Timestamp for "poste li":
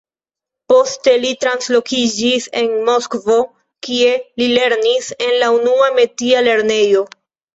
0.71-1.33